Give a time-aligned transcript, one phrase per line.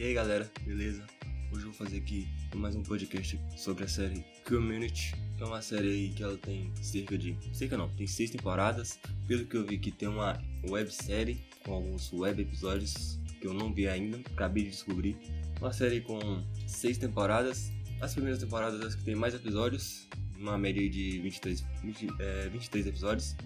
[0.00, 1.04] E aí galera, beleza?
[1.52, 5.14] Hoje eu vou fazer aqui mais um podcast sobre a série Community.
[5.38, 7.36] É uma série aí que ela tem cerca de.
[7.52, 8.98] cerca não, tem seis temporadas.
[9.28, 13.74] Pelo que eu vi que tem uma websérie com alguns web episódios que eu não
[13.74, 15.18] vi ainda, acabei de descobrir.
[15.60, 16.18] Uma série com
[16.66, 17.70] seis temporadas.
[18.00, 22.86] As primeiras temporadas acho que tem mais episódios, uma média de 23, 20, é, 23
[22.86, 23.36] episódios.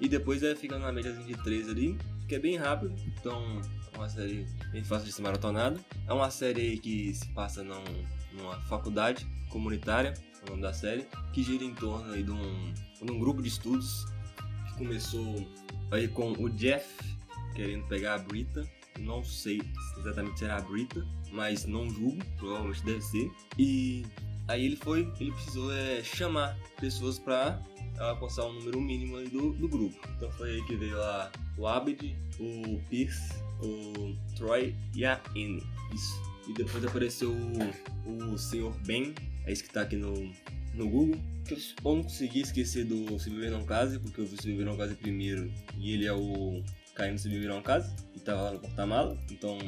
[0.00, 2.94] E depois é fica na média de 3 ali, que é bem rápido.
[3.18, 3.60] Então
[4.00, 5.78] uma série bem fácil de ser maratonada.
[6.08, 7.84] É uma série que se passa num,
[8.32, 12.72] numa faculdade comunitária, é o nome da série, que gira em torno aí de um,
[13.02, 14.06] de um grupo de estudos
[14.68, 15.46] que começou
[15.90, 16.88] aí com o Jeff
[17.54, 18.66] querendo pegar a Brita.
[18.98, 19.60] Não sei
[19.98, 23.30] exatamente se era a Brita, mas não julgo, provavelmente deve ser.
[23.58, 24.06] E
[24.50, 27.62] aí ele foi, ele precisou é, chamar pessoas para
[27.98, 29.96] alcançar um número mínimo do, do grupo.
[30.16, 33.32] Então foi aí que veio lá o Abed, o Pierce,
[33.62, 35.62] o Troy e a Anne.
[35.94, 36.20] Isso.
[36.48, 38.72] E depois apareceu o, o Sr.
[38.84, 39.14] Ben,
[39.46, 40.12] é isso que tá aqui no,
[40.74, 41.20] no Google.
[41.46, 44.64] Que eu não consegui esquecer do Se Viver Não Case, porque eu vi Se Viver
[44.64, 46.62] Não Case primeiro e ele é o
[46.94, 49.58] Caindo Se Viver Não Case, e tava lá no porta-mala, então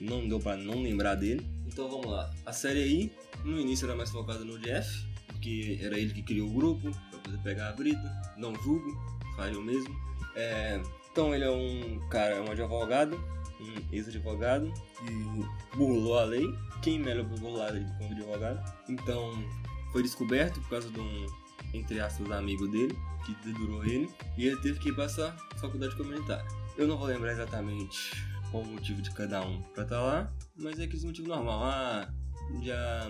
[0.00, 1.46] não deu pra não lembrar dele.
[1.66, 2.30] Então vamos lá.
[2.44, 3.12] A série aí,
[3.44, 7.18] no início era mais focada no Jeff, porque era ele que criou o grupo, pra
[7.20, 8.34] poder pegar a Brita.
[8.36, 8.96] Não julgo,
[9.36, 9.94] faria o mesmo.
[10.34, 13.16] É, então ele é um cara, é um advogado,
[13.60, 16.46] um ex-advogado, que burlou a lei.
[16.82, 18.72] Quem melhor burlou a lei do que um advogado?
[18.88, 19.32] Então
[19.92, 21.26] foi descoberto por causa de um,
[21.74, 26.44] entre aspas, amigo dele, que dedurou ele, e ele teve que ir passar faculdade comunitária.
[26.76, 30.32] Eu não vou lembrar exatamente qual o motivo de cada um pra estar tá lá,
[30.56, 31.62] mas é aquele motivo normal.
[31.62, 32.12] Ah,
[32.60, 33.08] já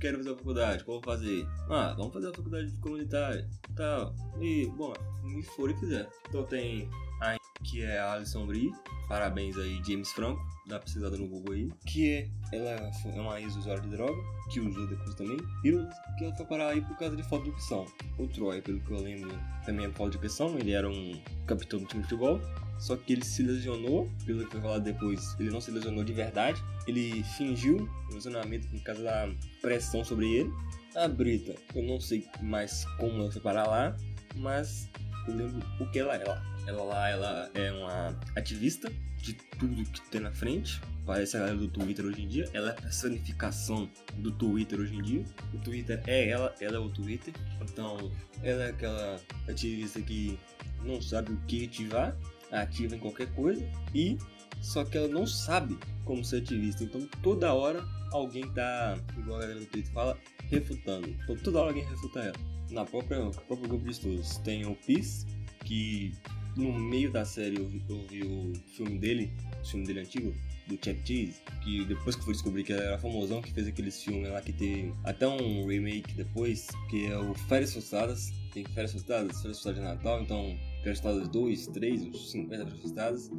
[0.00, 1.46] quero fazer a faculdade, vou fazer?
[1.70, 4.14] Ah, vamos fazer a faculdade comunitária, tal.
[4.40, 6.08] E, bom, me for e fizer.
[6.28, 6.88] Então tem
[7.20, 8.72] a que é a Alison Brie,
[9.08, 13.40] parabéns aí, James Franco, dá pra pesquisada no Google aí, que é, ela é uma
[13.40, 17.16] ex-usuária de droga, que usou depois também, pílulas, que ela foi parar aí por causa
[17.16, 17.86] de falta de opção.
[18.18, 19.30] O Troy, pelo que eu lembro,
[19.64, 22.40] também é falta de opção, ele era um capitão do time de futebol,
[22.82, 26.12] só que ele se lesionou, pelo que foi falado depois, ele não se lesionou de
[26.12, 26.60] verdade.
[26.84, 29.30] Ele fingiu o lesionamento por causa da
[29.60, 30.50] pressão sobre ele.
[30.96, 33.96] A Brita, eu não sei mais como ela foi parar lá,
[34.34, 34.90] mas
[35.28, 36.42] eu lembro o que ela é lá.
[36.66, 40.80] Ela lá, ela é uma ativista de tudo que tem na frente.
[41.04, 42.48] Parece a galera do Twitter hoje em dia.
[42.52, 45.24] Ela é a personificação do Twitter hoje em dia.
[45.52, 47.34] O Twitter é ela, ela é o Twitter.
[47.60, 48.10] Então,
[48.42, 50.38] ela é aquela ativista que
[50.84, 52.16] não sabe o que ativar
[52.50, 54.18] ativa em qualquer coisa e
[54.60, 56.84] só que ela não sabe como ser ativista.
[56.84, 60.18] Então toda hora alguém tá, igual a galera do Twitter fala,
[60.48, 61.08] refutando.
[61.08, 62.51] Então toda hora alguém refuta ela.
[62.72, 65.26] Na própria, no próprio grupo de estudos tem o PIS,
[65.64, 66.12] que
[66.56, 69.30] no meio da série eu vi, eu vi o filme dele,
[69.62, 70.34] o filme dele antigo,
[70.66, 74.02] do Chuck Cheese, que depois que eu fui descobrir que era famosão, que fez aqueles
[74.02, 78.30] filmes lá que teve até um remake depois, que é o Férias Frustradas.
[78.52, 83.30] Tem Férias Frustradas, Férias Frustradas de Natal, então Férias 2, 3, uns 50 Férias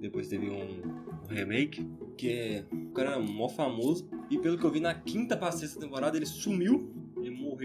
[0.00, 1.86] Depois teve um, remake,
[2.16, 2.64] que é.
[2.70, 4.08] O cara era mó famoso.
[4.30, 6.93] E pelo que eu vi na quinta pra sexta temporada, ele sumiu.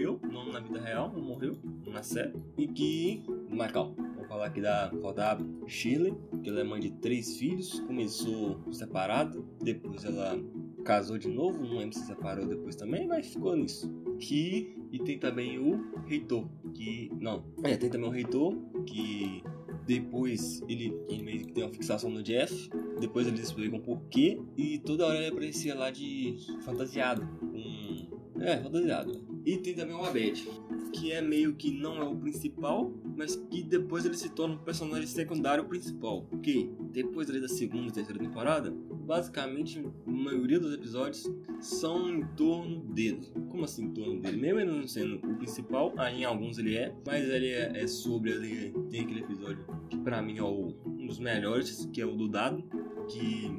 [0.00, 2.32] Morreu, não na vida real, não morreu, na série.
[2.56, 3.22] E que.
[3.50, 7.80] Mas calma, vou falar aqui da, da Shirley, que ela é mãe de três filhos.
[7.80, 10.42] Começou separada, depois ela
[10.84, 13.92] casou de novo, não lembro se separou depois também, mas ficou nisso.
[14.18, 18.56] Que e tem também o reitor, que não, é, tem também o reitor
[18.86, 19.42] que
[19.86, 24.40] depois ele, ele meio que tem uma fixação no Jeff, depois eles explicam por quê
[24.56, 29.29] e toda hora ele aparecia lá de fantasiado, um, é, fantasiado.
[29.44, 30.48] E tem também o Abed,
[30.92, 34.58] que é meio que não é o principal, mas que depois ele se torna um
[34.58, 36.26] personagem secundário principal.
[36.42, 41.28] Que depois da segunda e terceira temporada, basicamente a maioria dos episódios
[41.60, 43.20] são em torno dele.
[43.48, 44.36] Como assim em torno dele?
[44.36, 47.86] Mesmo ele não sendo o principal, aí em alguns ele é, mas ele é, é
[47.86, 48.74] sobre ali.
[48.90, 52.62] Tem aquele episódio que pra mim é um dos melhores, que é o do Dado,
[53.08, 53.50] que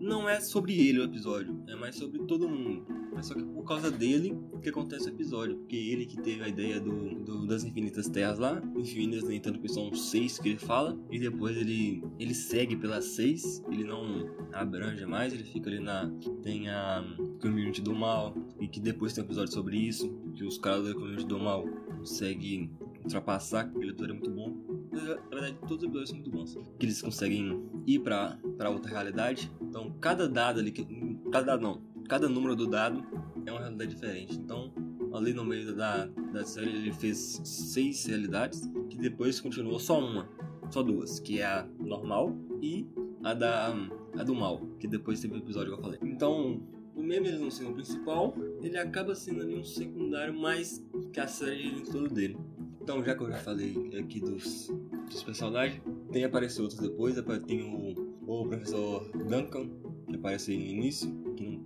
[0.00, 2.86] não é sobre ele o episódio, é mais sobre todo mundo.
[3.14, 5.56] Mas só que por causa dele que acontece o episódio.
[5.58, 8.60] Porque ele que teve a ideia do, do das infinitas terras lá.
[8.76, 10.98] Infinitas, nem tanto que são seis que ele fala.
[11.10, 13.62] E depois ele, ele segue pelas seis.
[13.70, 16.10] Ele não abrange mais, ele fica ali na.
[16.42, 17.04] Tem a
[17.40, 18.34] Community do Mal.
[18.58, 20.10] E que depois tem um episódio sobre isso.
[20.34, 21.68] Que os caras da Community do Mal
[21.98, 22.72] conseguem
[23.02, 23.66] ultrapassar.
[23.66, 24.56] Aquele episódio é muito bom.
[24.90, 25.00] Na
[25.30, 26.58] verdade, todos os episódios são muito bons.
[26.78, 29.52] Que eles conseguem ir pra, pra outra realidade.
[29.60, 30.72] Então, cada dado ali.
[30.72, 30.86] Que,
[31.30, 33.04] cada dado não cada número do dado
[33.46, 34.36] é uma realidade diferente.
[34.36, 34.72] Então,
[35.12, 40.28] ali no meio da, da série, ele fez seis realidades, que depois continuou só uma,
[40.70, 42.86] só duas, que é a normal e
[43.22, 43.74] a da
[44.16, 45.98] a do mal, que depois teve o episódio que eu falei.
[46.02, 46.62] Então,
[46.94, 51.18] o meme ele não sendo o principal, ele acaba sendo ali um secundário mais que
[51.18, 52.36] a série em todo dele.
[52.80, 54.70] Então, já que eu já falei aqui dos,
[55.10, 57.16] dos personagens, tem aparecido outros depois,
[57.46, 59.68] tem o, o professor Duncan,
[60.08, 61.23] que aparece no início,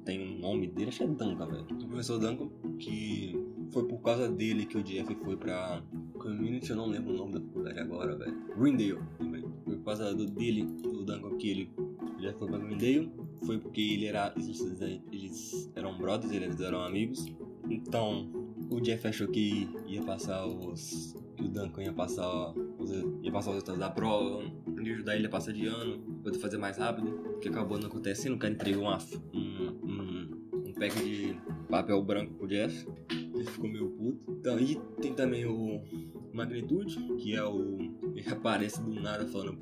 [0.08, 1.66] tem um nome dele, acho que é Duncan, velho.
[1.70, 3.38] O professor Duncan, que
[3.70, 5.82] foi por causa dele que o Jeff foi pra
[6.14, 8.34] Community, eu não lembro o nome da faculdade agora, velho.
[8.56, 9.44] Greendale, lembrei.
[9.66, 11.70] Foi por causa do, dele, do Duncan, que ele
[12.20, 13.12] já foi pra Greendale.
[13.44, 14.32] Foi porque ele era.
[15.12, 17.26] Eles eram brothers, eles eram amigos.
[17.68, 18.30] Então,
[18.70, 21.14] o Jeff achou que ia passar os.
[21.38, 22.54] o Duncan ia passar
[23.22, 24.42] ia passar os resultados da prova,
[24.82, 27.08] ia ajudar ele a passar de ano, poder fazer mais rápido.
[27.08, 28.98] O que acabou não acontecendo, o cara entregou uma,
[29.32, 31.36] um, um, um pack de
[31.68, 32.86] papel branco pro Jeff.
[33.10, 34.32] Ele ficou meio puto.
[34.32, 35.80] Então, e tem também o
[36.32, 37.78] Magnitude, que é o.
[38.14, 39.58] Ele aparece do nada falando.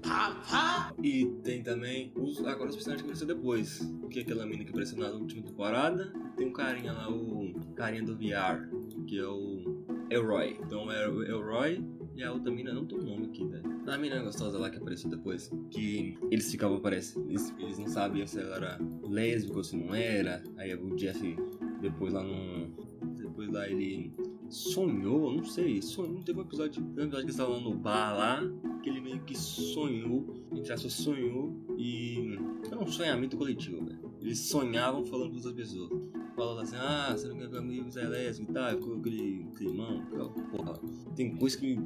[1.03, 3.93] E tem também os, agora os personagens que apareceram depois.
[4.11, 6.13] Que é aquela mina que apareceu na última temporada.
[6.37, 8.69] Tem um carinha lá, o carinha do VR,
[9.07, 10.59] que é o Elroy.
[10.63, 11.85] Então é o Elroy
[12.17, 13.66] e a outra mina, não tem um nome aqui, velho.
[13.87, 15.51] A mina gostosa lá que apareceu depois.
[15.71, 17.19] Que eles ficavam, parece.
[17.21, 20.43] Eles, eles não sabiam se ela era lésbica ou se não era.
[20.57, 21.37] Aí o Jeff,
[21.81, 22.75] depois lá no
[23.17, 24.15] depois lá ele
[24.49, 28.41] sonhou, não sei, sonhou, teve um episódio, um episódio que eles estavam no bar lá,
[28.83, 34.17] que ele meio que sonhou, gente achou sonhou e era um sonhamento coletivo, velho.
[34.21, 35.91] Eles sonhavam falando com outras pessoas.
[36.35, 40.05] Falando assim, ah, você não quer comigo, você é lésbico e tal, ficou aquele climão,
[40.51, 40.81] porra.
[41.17, 41.77] Tem coisa que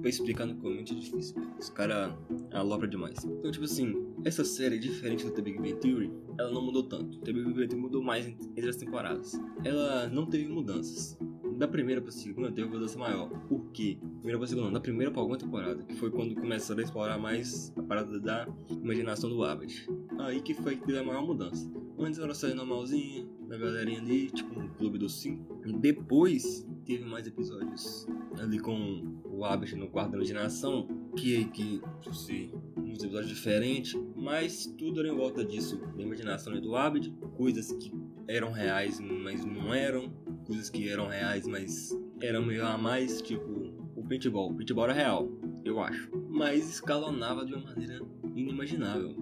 [0.00, 1.36] pra explicar no comente é difícil.
[1.58, 2.14] Os caras
[2.52, 3.22] alopram demais.
[3.22, 3.94] Então, tipo assim,
[4.24, 7.18] essa série, diferente do The Big Bang Theory, ela não mudou tanto.
[7.20, 9.38] The Big Bang Theory mudou mais entre as temporadas.
[9.62, 11.18] Ela não teve mudanças
[11.58, 13.28] da primeira pra segunda teve uma mudança maior.
[13.48, 13.98] Por quê?
[14.00, 17.18] Primeira pra segunda, não, da primeira pra alguma temporada, que foi quando começaram a explorar
[17.18, 19.88] mais a parada da imaginação do Abbott.
[20.20, 21.68] Aí que foi que teve a maior mudança.
[21.98, 25.60] Antes era sair normalzinha, da galerinha ali, tipo no Clube dos Cinco.
[25.80, 28.06] Depois teve mais episódios
[28.40, 31.82] ali com o Abbott no quarto da imaginação, que que
[32.14, 37.70] se uns episódios diferentes, mas tudo era em volta disso, da imaginação do Abbott, coisas
[37.72, 37.92] que
[38.26, 40.08] eram reais, mas não eram,
[40.46, 41.90] coisas que eram reais, mas
[42.22, 43.52] eram meio a mais, tipo
[43.94, 44.50] o paintball.
[44.50, 45.28] O paintball era real,
[45.66, 48.00] eu acho, mas escalonava de uma maneira
[48.34, 49.14] inimaginável.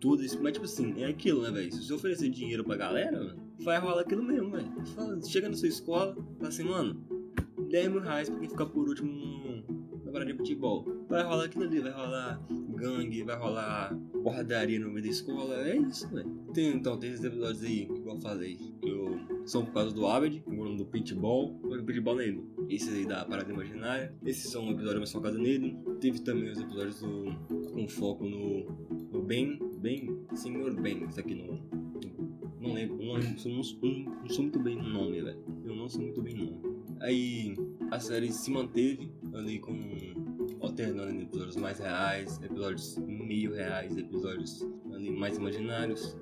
[0.00, 1.72] Tudo mas tipo assim, é aquilo, né, velho?
[1.72, 4.72] Se você oferecer dinheiro pra galera, mano, vai rolar aquilo mesmo, velho.
[5.26, 7.04] Chega na sua escola, fala assim, mano,
[7.68, 9.64] 10 mil reais pra quem ficar por último
[10.04, 10.86] na parada de futebol.
[11.08, 12.40] Vai rolar aquilo ali, vai rolar
[12.78, 15.54] gangue, vai rolar porradaria no meio da escola.
[15.68, 16.30] É isso, velho.
[16.54, 20.06] Tem, então, tem esses episódios aí, igual eu falei, que eu, são por causa do
[20.06, 20.42] Abed,
[20.76, 22.42] do paintball, o paintball nele.
[22.68, 24.14] Esses aí da parada imaginária.
[24.24, 25.76] Esses são episódios mais focados nele.
[26.00, 27.26] Teve também os episódios do,
[27.78, 28.64] com foco no,
[29.12, 31.34] no Ben, Ben, Senhor Ben, isso aqui.
[32.60, 35.38] Não lembro, não, não, não, não sou muito bem no nome, velho.
[35.64, 36.78] Eu não sou muito bem no nome.
[37.00, 37.54] Aí
[37.92, 39.76] a série se manteve ali com
[40.60, 46.16] alternando episódios mais reais, episódios meio reais, episódios ali mais imaginários.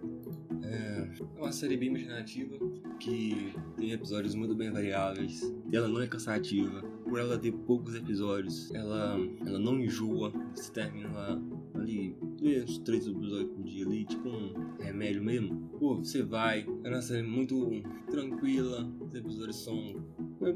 [0.62, 1.08] É
[1.38, 2.58] uma série bem imaginativa
[3.00, 5.40] que tem episódios muito bem variáveis.
[5.72, 6.95] Ela não é cansativa.
[7.08, 9.16] Por ela ter poucos episódios, ela,
[9.46, 10.32] ela não enjoa.
[10.54, 11.40] Você termina
[11.74, 15.68] ali, uns três episódios por dia ali, tipo um remédio mesmo.
[15.78, 16.66] Pô, você vai.
[16.84, 18.92] É uma série muito tranquila.
[19.00, 19.94] Os episódios são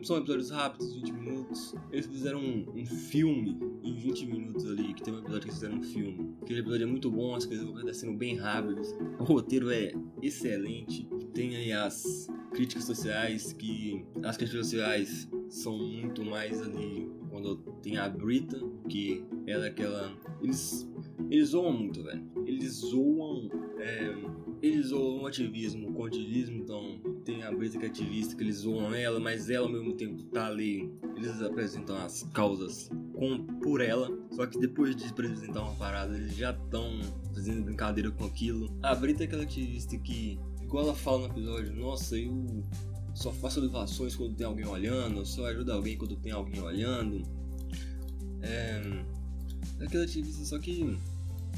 [0.03, 1.75] são episódios rápidos, 20 minutos.
[1.91, 5.55] Eles fizeram um, um, filme em 20 minutos ali, que tem um episódio que eles
[5.55, 6.35] fizeram um filme.
[6.43, 8.95] Aquele episódio é muito bom, as coisas vão acontecendo bem rápidas.
[9.19, 9.93] O roteiro é
[10.23, 11.09] excelente.
[11.33, 17.97] Tem aí as críticas sociais, que as críticas sociais são muito mais ali quando tem
[17.97, 20.13] a Brita, que ela é aquela.
[20.43, 20.89] Eles.
[21.31, 22.25] Eles zoam muito, velho.
[22.45, 23.49] Eles zoam.
[23.79, 24.15] É,
[24.63, 28.57] eles zoam o ativismo o ativismo, então tem a Brita que é ativista, que eles
[28.57, 30.91] zoam ela, mas ela ao mesmo tempo tá ali.
[31.17, 36.35] Eles apresentam as causas com, por ela, só que depois de apresentar uma parada, eles
[36.35, 37.01] já estão
[37.35, 38.75] fazendo brincadeira com aquilo.
[38.83, 40.39] A Brita é aquela ativista que,
[40.71, 42.65] igual ela fala no episódio, nossa, eu
[43.13, 47.23] só faço doações quando tem alguém olhando, só ajuda alguém quando tem alguém olhando.
[48.41, 48.81] É,
[49.81, 50.97] é aquela ativista só que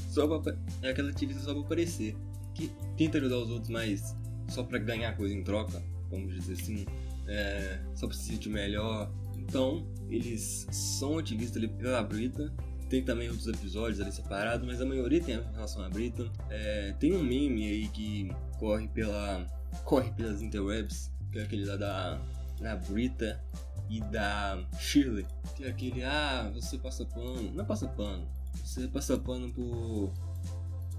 [0.09, 2.17] só pra, é aquela ativista só pra aparecer
[2.55, 4.15] que tenta ajudar os outros, mas
[4.49, 6.83] só para ganhar coisa em troca, vamos dizer assim,
[7.27, 9.11] é, só pra se sentir melhor.
[9.37, 12.51] Então, eles são ativistas ali pela Brita.
[12.89, 16.29] Tem também outros episódios ali separados, mas a maioria tem relação à Brita.
[16.49, 19.45] É, tem um meme aí que corre pela
[19.83, 22.21] corre pelas interwebs, que é aquele lá da,
[22.59, 23.41] da Brita
[23.89, 25.25] e da Shirley,
[25.55, 28.27] que é aquele, ah, você passa pano, não passa pano,
[28.63, 30.11] você passa pano por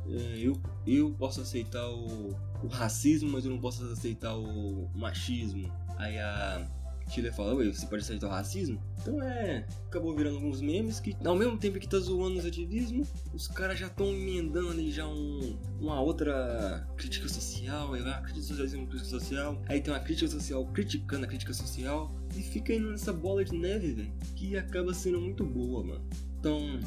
[0.09, 5.73] é, eu, eu posso aceitar o, o racismo, mas eu não posso aceitar o machismo.
[5.97, 6.67] Aí a
[7.09, 8.83] Chile fala, ué, você pode aceitar o racismo?
[9.01, 9.67] Então é.
[9.87, 13.79] Acabou virando alguns memes que, ao mesmo tempo que tá zoando os ativismo, os caras
[13.79, 18.87] já estão emendando ali já um, uma outra crítica social, aí vai, crítica social uma
[18.89, 23.13] crítica social, aí tem uma crítica social criticando a crítica social, e fica indo nessa
[23.13, 26.05] bola de neve, velho, que acaba sendo muito boa, mano.
[26.41, 26.81] Então,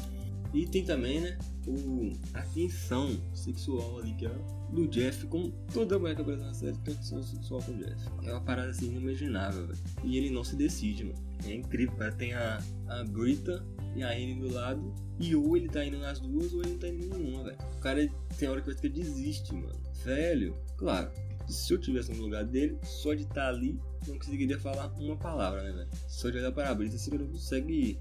[0.52, 4.32] e tem também, né, o, a tensão sexual ali que é
[4.72, 8.08] do Jeff com toda mulher que aparece na série tem tensão sexual com o Jeff.
[8.22, 9.78] É uma parada assim inimaginável, velho.
[10.04, 11.18] E ele não se decide, mano.
[11.44, 12.12] É incrível, cara.
[12.12, 12.58] Tem a,
[12.88, 14.94] a Brita e a Anne do lado.
[15.18, 17.58] E ou ele tá indo nas duas ou ele não tá indo em nenhuma, velho.
[17.76, 19.80] O cara tem hora que vai ter desiste, mano.
[20.04, 21.10] Velho, claro.
[21.48, 25.16] Se eu tivesse no lugar dele, só de estar tá ali, não conseguiria falar uma
[25.16, 25.88] palavra, né, velho?
[26.06, 27.98] Só de olhar para a Brita, você não consegue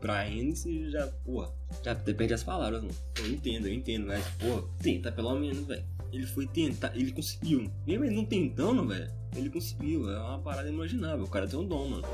[0.00, 1.52] pra N, você já, porra,
[1.84, 2.94] já perde as palavras, mano.
[3.18, 5.84] Eu entendo, eu entendo, mas, pô, tenta pelo menos, velho.
[6.12, 7.70] Ele foi tentar, ele conseguiu.
[7.86, 10.08] Mesmo ele não tentando, velho, ele conseguiu.
[10.08, 11.24] É uma parada imaginável.
[11.24, 12.04] O cara tem um dom, mano.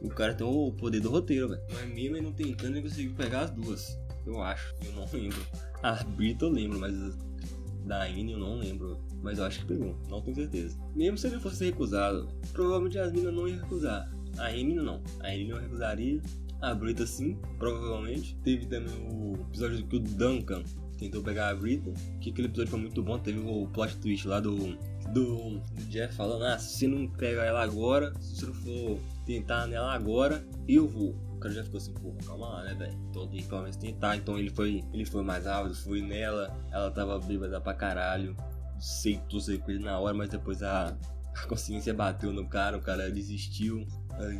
[0.00, 1.62] O cara tem o poder do roteiro, velho.
[1.72, 3.98] Mas mesmo ele não tentando, ele conseguiu pegar as duas.
[4.26, 4.74] Eu acho.
[4.84, 5.46] Eu não lembro.
[5.82, 6.92] A Brita eu lembro, mas
[7.84, 9.00] da Ine eu não lembro.
[9.22, 9.96] Mas eu acho que pegou.
[10.08, 10.76] Não tenho certeza.
[10.94, 14.10] Mesmo se ele fosse recusado, provavelmente as minas não iam recusar.
[14.38, 15.02] A Emily não.
[15.20, 16.20] A Emily não recusaria.
[16.60, 18.36] A Brita sim, provavelmente.
[18.44, 20.62] Teve também o episódio que o Duncan
[20.98, 21.92] tentou pegar a Brita.
[22.20, 23.18] Que aquele episódio foi muito bom.
[23.18, 24.76] Teve o plot twist lá do,
[25.12, 29.66] do, Jeff falando: Ah, se você não pegar ela agora, se você não for tentar
[29.66, 31.14] nela agora, eu vou.
[31.34, 32.96] O cara já ficou assim, pô, calma lá, né, velho?
[33.10, 34.16] Então tem que pelo menos tentar.
[34.16, 36.56] Então ele foi, ele foi mais rápido, foi nela.
[36.70, 38.36] Ela tava bêbada pra caralho.
[38.76, 40.96] Aceitou ser com ele na hora, mas depois a,
[41.34, 43.86] a consciência bateu no cara, o cara desistiu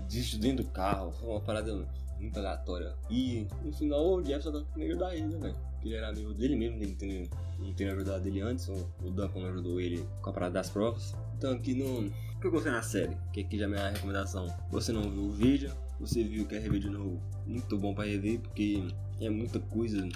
[0.08, 1.86] desistiu dentro do carro, foi uma parada
[2.18, 2.94] muito aleatória.
[3.10, 5.54] E no final o Jeff só tá querendo ajudar ele, né?
[5.72, 9.80] Porque ele era amigo dele mesmo, ele tendo, não ajudado ele antes, o Duncan ajudou
[9.80, 11.14] ele com a parada das provas.
[11.36, 12.06] Então aqui no.
[12.06, 13.16] O que eu gostei na série?
[13.32, 14.46] Que aqui já é minha recomendação.
[14.70, 17.20] Você não viu o vídeo, você viu que é rever de novo.
[17.46, 18.82] Muito bom pra rever, porque
[19.20, 20.08] é muita coisa.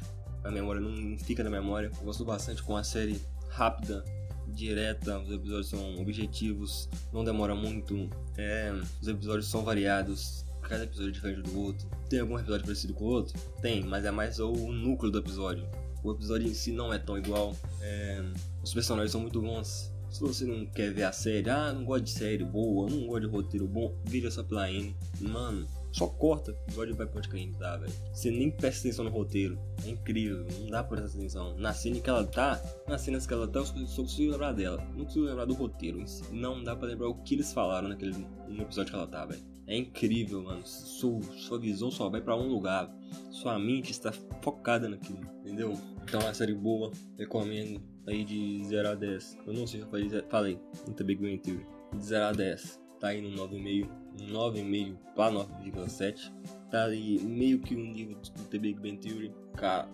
[0.42, 1.90] A memória não fica na memória.
[1.98, 4.04] Eu gosto bastante com a série rápida,
[4.48, 11.10] direta, os episódios são objetivos, não demora muito, é, os episódios são variados, cada episódio
[11.10, 11.88] é diferente do outro.
[12.08, 13.38] Tem algum episódio parecido com o outro?
[13.60, 15.66] Tem, mas é mais o núcleo do episódio.
[16.02, 17.54] O episódio em si não é tão igual.
[17.80, 18.22] É,
[18.62, 19.92] os personagens são muito bons.
[20.10, 23.20] Se você não quer ver a série, ah, não gosto de série boa, não gosto
[23.22, 24.94] de roteiro bom, vira só pela N.
[25.20, 27.92] Mano, só corta o episódio e vai a gente tá, velho.
[28.12, 29.58] Você nem presta atenção no roteiro.
[29.86, 31.56] É incrível, não dá pra prestar atenção.
[31.56, 34.76] Na cena que ela tá, nas cenas que ela tá, eu só consigo lembrar dela.
[34.94, 36.22] Não consigo lembrar do roteiro em si.
[36.34, 38.12] Não dá pra lembrar o que eles falaram naquele
[38.46, 39.42] no episódio que ela tá, velho.
[39.66, 40.66] É incrível, mano.
[40.66, 42.94] Sua, sua visão só vai para um lugar.
[43.30, 44.12] Sua mente está
[44.42, 45.72] focada naquilo, entendeu?
[46.02, 49.38] Então é uma série boa, recomendo aí de 0 a 10.
[49.46, 51.66] Eu não sei se eu falei, falei no The Big Theory.
[51.96, 53.88] De 0 a 10 tá aí no 9,5,
[54.24, 56.32] 9,5 para 9,7.
[56.70, 59.32] Tá aí meio que um nível do The Big Bang Theory.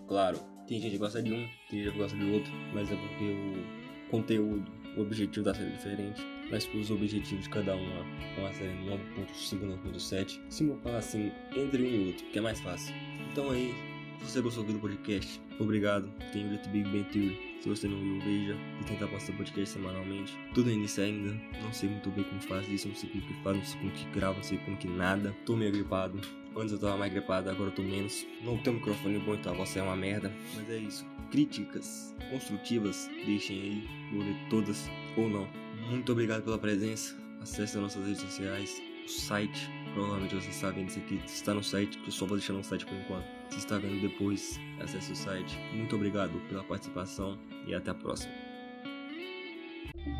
[0.07, 2.95] Claro, tem gente que gosta de um, tem gente que gosta de outro, mas é
[2.95, 6.21] porque o conteúdo, o objetivo da série é diferente.
[6.51, 8.05] Mas os objetivos de cada uma
[8.37, 10.39] é uma série 9.5, 9.7.
[10.49, 12.93] Se eu falar assim, entre um e outro, que é mais fácil.
[13.31, 13.73] Então aí,
[14.19, 16.11] se você gostou do podcast, obrigado.
[16.31, 20.37] Tem o Big Bang Theory se você não viu, veja e tentar postar podcast semanalmente.
[20.53, 23.33] Tudo é início ainda, não sei muito bem como faz isso, não sei como que
[23.35, 25.33] faz, não sei como que grava, não sei como que nada.
[25.45, 26.19] Tô meio gripado.
[26.57, 28.27] Antes eu tava mais gripado, agora eu tô menos.
[28.43, 30.29] Não tenho microfone bom, então a voz é uma merda.
[30.55, 31.05] Mas é isso.
[31.31, 33.89] Críticas construtivas, deixem aí.
[34.11, 35.47] Vou ler todas ou não.
[35.89, 37.15] Muito obrigado pela presença.
[37.41, 39.69] Acesse as nossas redes sociais, o site.
[39.93, 41.21] Provavelmente você está vendo isso aqui.
[41.25, 43.25] Está no site, que eu só vou deixar no site por enquanto.
[43.53, 45.59] Se está vendo depois, acesse o site.
[45.75, 48.33] Muito obrigado pela participação e até a próxima.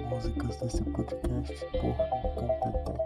[0.08, 3.04] Músicas desse podcast, porra.